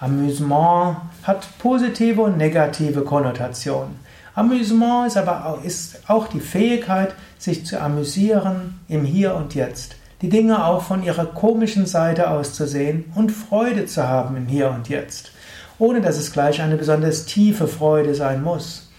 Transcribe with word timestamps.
Amüsement 0.00 0.96
hat 1.22 1.46
positive 1.58 2.22
und 2.22 2.36
negative 2.36 3.02
Konnotationen. 3.02 3.96
Amüsement 4.34 5.06
ist 5.06 5.16
aber 5.16 5.46
auch, 5.46 5.62
ist 5.62 6.00
auch 6.08 6.26
die 6.26 6.40
Fähigkeit, 6.40 7.14
sich 7.38 7.64
zu 7.64 7.80
amüsieren 7.80 8.80
im 8.88 9.04
Hier 9.04 9.34
und 9.34 9.54
Jetzt. 9.54 9.96
Die 10.22 10.28
Dinge 10.28 10.64
auch 10.64 10.82
von 10.82 11.04
ihrer 11.04 11.26
komischen 11.26 11.86
Seite 11.86 12.30
aus 12.30 12.54
zu 12.54 12.66
sehen 12.66 13.12
und 13.14 13.30
Freude 13.30 13.86
zu 13.86 14.08
haben 14.08 14.36
im 14.36 14.46
Hier 14.46 14.70
und 14.70 14.88
Jetzt. 14.88 15.30
Ohne 15.78 16.00
dass 16.00 16.18
es 16.18 16.32
gleich 16.32 16.60
eine 16.60 16.76
besonders 16.76 17.26
tiefe 17.26 17.68
Freude 17.68 18.14
sein 18.14 18.42
muss. 18.42 18.90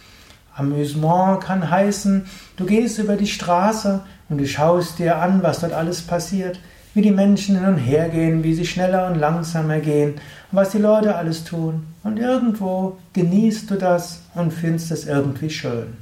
Amüsement 0.55 1.41
kann 1.41 1.70
heißen, 1.70 2.25
du 2.55 2.65
gehst 2.65 2.98
über 2.99 3.17
die 3.17 3.27
Straße 3.27 4.01
und 4.29 4.37
du 4.37 4.48
schaust 4.48 4.99
dir 4.99 5.17
an, 5.17 5.43
was 5.43 5.59
dort 5.59 5.73
alles 5.73 6.01
passiert 6.01 6.59
wie 6.95 7.04
die 7.04 7.12
Menschen 7.12 7.59
hin 7.59 7.67
und 7.67 7.77
her 7.77 8.09
gehen, 8.09 8.44
wie 8.44 8.55
sie 8.55 8.66
schneller 8.66 9.08
und 9.08 9.20
langsamer 9.20 9.80
gehen 9.80 10.16
was 10.55 10.70
die 10.70 10.77
Leute 10.77 11.16
alles 11.16 11.44
tun. 11.44 11.85
Und 12.04 12.18
irgendwo 12.18 12.98
genießt 13.13 13.70
du 13.70 13.76
das 13.76 14.21
und 14.34 14.52
findest 14.52 14.91
es 14.91 15.05
irgendwie 15.05 15.49
schön. 15.49 15.98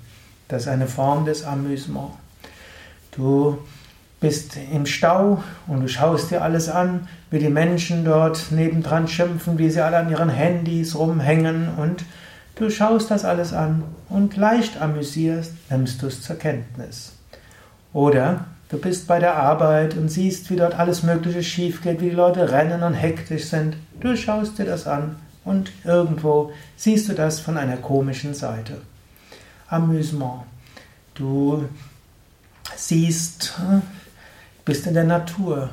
Das 0.48 0.64
ist 0.64 0.68
eine 0.68 0.88
Form 0.88 1.26
des 1.26 1.44
Amüsement. 1.44 2.12
Du 3.12 3.58
bist 4.20 4.58
im 4.72 4.86
Stau 4.86 5.44
und 5.68 5.82
du 5.82 5.88
schaust 5.88 6.32
dir 6.32 6.42
alles 6.42 6.70
an, 6.70 7.08
wie 7.30 7.40
die 7.40 7.50
Menschen 7.50 8.06
dort 8.06 8.52
nebendran 8.52 9.08
schimpfen, 9.08 9.58
wie 9.58 9.70
sie 9.70 9.82
alle 9.82 9.98
an 9.98 10.10
ihren 10.10 10.30
Handys 10.30 10.96
rumhängen 10.96 11.70
und 11.78 12.06
du 12.56 12.70
schaust 12.70 13.12
das 13.12 13.26
alles 13.26 13.54
an 13.54 13.84
und 14.10 14.38
leicht 14.38 14.82
amüsierst, 14.82 15.52
nimmst 15.70 16.02
du 16.02 16.08
es 16.08 16.22
zur 16.22 16.38
Kenntnis. 16.38 17.14
Oder 17.92 18.46
Du 18.74 18.80
bist 18.80 19.06
bei 19.06 19.20
der 19.20 19.36
Arbeit 19.36 19.96
und 19.96 20.10
siehst, 20.10 20.50
wie 20.50 20.56
dort 20.56 20.74
alles 20.74 21.04
Mögliche 21.04 21.44
schief 21.44 21.84
geht, 21.84 22.02
wie 22.02 22.10
die 22.10 22.16
Leute 22.16 22.52
rennen 22.52 22.82
und 22.82 22.96
hektisch 22.96 23.46
sind. 23.46 23.78
Du 24.00 24.18
schaust 24.18 24.58
dir 24.58 24.66
das 24.66 24.88
an 24.88 25.18
und 25.46 25.72
irgendwo 25.84 26.52
siehst 26.76 27.08
du 27.08 27.14
das 27.14 27.40
von 27.40 27.56
einer 27.56 27.78
komischen 27.78 28.34
Seite. 28.34 28.82
Amüsement. 29.68 30.42
Du 31.14 31.70
siehst, 32.76 33.54
hm, 33.60 33.84
bist 34.66 34.88
in 34.88 34.96
der 34.96 35.04
Natur 35.04 35.70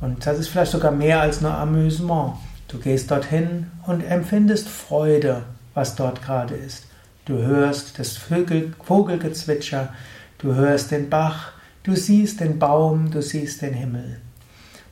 und 0.00 0.26
das 0.26 0.40
ist 0.40 0.48
vielleicht 0.48 0.72
sogar 0.72 0.90
mehr 0.90 1.20
als 1.20 1.40
nur 1.40 1.54
Amüsement. 1.54 2.32
Du 2.66 2.80
gehst 2.80 3.12
dorthin 3.12 3.70
und 3.86 4.00
empfindest 4.00 4.68
Freude, 4.68 5.44
was 5.74 5.94
dort 5.94 6.20
gerade 6.20 6.56
ist. 6.56 6.86
Du 7.26 7.34
hörst 7.34 8.00
das 8.00 8.16
Vögel, 8.16 8.74
Vogelgezwitscher, 8.82 9.94
du 10.38 10.56
hörst 10.56 10.90
den 10.90 11.08
Bach, 11.08 11.52
Du 11.82 11.96
siehst 11.96 12.40
den 12.40 12.58
Baum, 12.58 13.10
du 13.10 13.22
siehst 13.22 13.62
den 13.62 13.72
Himmel. 13.72 14.20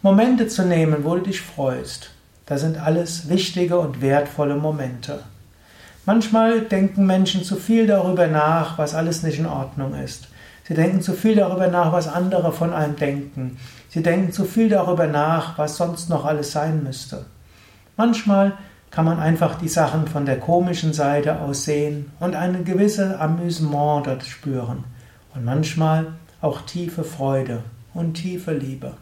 Momente 0.01 0.49
zu 0.49 0.65
nehmen, 0.65 1.05
wo 1.05 1.17
du 1.17 1.21
dich 1.21 1.43
freust, 1.43 2.13
das 2.47 2.63
sind 2.63 2.79
alles 2.79 3.29
wichtige 3.29 3.79
und 3.79 4.01
wertvolle 4.01 4.57
Momente. 4.57 5.21
Manchmal 6.07 6.63
denken 6.63 7.05
Menschen 7.05 7.45
zu 7.45 7.57
viel 7.57 7.87
darüber 7.87 8.27
nach, 8.27 8.79
was 8.79 8.95
alles 8.95 9.23
nicht 9.23 9.39
in 9.39 9.45
Ordnung 9.45 9.93
ist. 10.03 10.29
Sie 10.67 10.73
denken 10.73 11.03
zu 11.03 11.13
viel 11.13 11.35
darüber 11.35 11.69
nach, 11.69 11.93
was 11.93 12.09
andere 12.09 12.53
von 12.53 12.73
einem 12.73 12.97
denken. 12.97 13.59
Sie 13.91 14.03
denken 14.03 14.33
zu 14.33 14.47
viel 14.47 14.71
darüber 14.71 15.07
nach, 15.07 15.59
was 15.59 15.77
sonst 15.77 16.09
noch 16.09 16.25
alles 16.25 16.53
sein 16.53 16.83
müsste. 16.85 17.27
Manchmal 17.99 18.57
kann 18.91 19.05
man 19.05 19.19
einfach 19.21 19.57
die 19.57 19.69
Sachen 19.69 20.07
von 20.07 20.25
der 20.25 20.41
komischen 20.41 20.95
Seite 20.95 21.41
aus 21.41 21.65
sehen 21.65 22.13
und 22.19 22.35
eine 22.35 22.63
gewisse 22.63 23.21
Amüsement 23.21 24.07
dort 24.07 24.25
spüren. 24.25 24.85
Und 25.35 25.45
manchmal 25.45 26.15
auch 26.41 26.63
tiefe 26.63 27.05
Freude 27.05 27.63
und 27.95 28.15
tiefe 28.15 28.53
Liebe. 28.53 28.95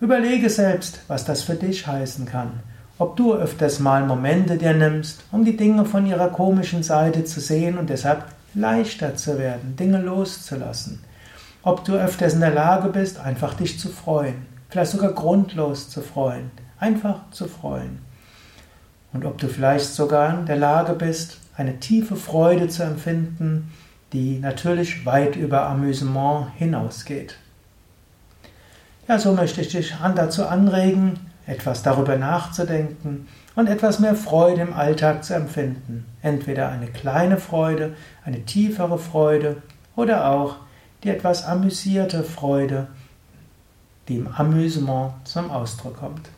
Überlege 0.00 0.50
selbst, 0.50 1.00
was 1.08 1.24
das 1.24 1.42
für 1.42 1.54
dich 1.54 1.86
heißen 1.86 2.26
kann. 2.26 2.60
Ob 2.98 3.16
du 3.16 3.34
öfters 3.34 3.80
mal 3.80 4.04
Momente 4.06 4.56
dir 4.56 4.74
nimmst, 4.74 5.24
um 5.32 5.44
die 5.44 5.56
Dinge 5.56 5.84
von 5.84 6.06
ihrer 6.06 6.28
komischen 6.28 6.82
Seite 6.82 7.24
zu 7.24 7.40
sehen 7.40 7.78
und 7.78 7.90
deshalb 7.90 8.24
leichter 8.54 9.16
zu 9.16 9.38
werden, 9.38 9.76
Dinge 9.76 10.00
loszulassen. 10.00 11.00
Ob 11.62 11.84
du 11.84 11.94
öfters 11.94 12.34
in 12.34 12.40
der 12.40 12.54
Lage 12.54 12.90
bist, 12.90 13.18
einfach 13.18 13.54
dich 13.54 13.80
zu 13.80 13.88
freuen, 13.88 14.46
vielleicht 14.68 14.92
sogar 14.92 15.12
grundlos 15.12 15.88
zu 15.88 16.02
freuen, 16.02 16.50
einfach 16.78 17.30
zu 17.30 17.48
freuen. 17.48 17.98
Und 19.12 19.24
ob 19.24 19.38
du 19.38 19.48
vielleicht 19.48 19.86
sogar 19.86 20.38
in 20.38 20.46
der 20.46 20.56
Lage 20.56 20.92
bist, 20.92 21.38
eine 21.56 21.80
tiefe 21.80 22.16
Freude 22.16 22.68
zu 22.68 22.82
empfinden, 22.82 23.72
die 24.12 24.38
natürlich 24.38 25.06
weit 25.06 25.36
über 25.36 25.66
Amüsement 25.66 26.48
hinausgeht. 26.56 27.36
Ja, 29.08 29.18
so 29.18 29.32
möchte 29.32 29.60
ich 29.60 29.68
dich 29.68 29.94
dazu 30.14 30.46
anregen, 30.46 31.18
etwas 31.46 31.82
darüber 31.82 32.16
nachzudenken 32.16 33.28
und 33.54 33.68
etwas 33.68 33.98
mehr 33.98 34.14
Freude 34.14 34.62
im 34.62 34.72
Alltag 34.72 35.24
zu 35.24 35.34
empfinden. 35.34 36.06
Entweder 36.22 36.70
eine 36.70 36.86
kleine 36.86 37.36
Freude, 37.36 37.94
eine 38.24 38.44
tiefere 38.44 38.98
Freude 38.98 39.62
oder 39.94 40.30
auch 40.30 40.56
die 41.02 41.10
etwas 41.10 41.44
amüsierte 41.44 42.24
Freude, 42.24 42.86
die 44.08 44.16
im 44.16 44.28
Amüsement 44.28 45.12
zum 45.24 45.50
Ausdruck 45.50 45.98
kommt. 45.98 46.30